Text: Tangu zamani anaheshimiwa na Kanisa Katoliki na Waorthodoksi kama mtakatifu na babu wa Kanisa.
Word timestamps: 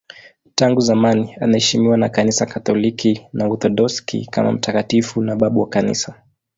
Tangu 0.55 0.81
zamani 0.81 1.35
anaheshimiwa 1.41 1.97
na 1.97 2.09
Kanisa 2.09 2.45
Katoliki 2.45 3.27
na 3.33 3.45
Waorthodoksi 3.47 4.25
kama 4.25 4.51
mtakatifu 4.51 5.21
na 5.21 5.35
babu 5.35 5.59
wa 5.59 5.69
Kanisa. 5.69 6.15